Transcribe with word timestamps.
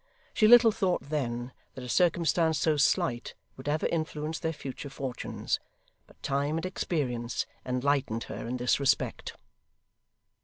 She 0.33 0.47
little 0.47 0.71
thought 0.71 1.03
then, 1.03 1.53
that 1.75 1.83
a 1.83 1.87
circumstance 1.87 2.57
so 2.57 2.75
slight 2.75 3.35
would 3.55 3.69
ever 3.69 3.85
influence 3.85 4.39
their 4.39 4.51
future 4.51 4.89
fortunes; 4.89 5.59
but 6.07 6.19
time 6.23 6.57
and 6.57 6.65
experience 6.65 7.45
enlightened 7.67 8.23
her 8.23 8.47
in 8.47 8.57
this 8.57 8.79
respect. 8.79 9.35